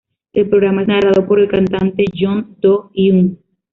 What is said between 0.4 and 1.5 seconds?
programa es narrado por el